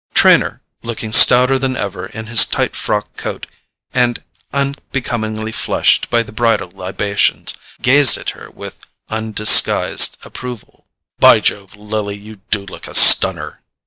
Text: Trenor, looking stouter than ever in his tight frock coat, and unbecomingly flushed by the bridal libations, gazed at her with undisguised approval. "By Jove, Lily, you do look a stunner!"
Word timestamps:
Trenor, 0.15 0.63
looking 0.81 1.11
stouter 1.11 1.59
than 1.59 1.77
ever 1.77 2.07
in 2.07 2.25
his 2.25 2.43
tight 2.47 2.75
frock 2.75 3.15
coat, 3.17 3.45
and 3.93 4.23
unbecomingly 4.51 5.51
flushed 5.51 6.09
by 6.09 6.23
the 6.23 6.31
bridal 6.31 6.71
libations, 6.71 7.53
gazed 7.83 8.17
at 8.17 8.31
her 8.31 8.49
with 8.49 8.79
undisguised 9.09 10.17
approval. 10.23 10.87
"By 11.19 11.39
Jove, 11.39 11.75
Lily, 11.75 12.17
you 12.17 12.37
do 12.49 12.65
look 12.65 12.87
a 12.87 12.95
stunner!" 12.95 13.61